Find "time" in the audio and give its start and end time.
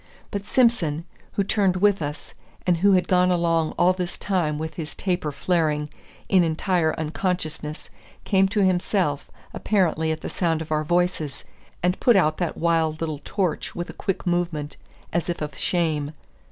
4.17-4.57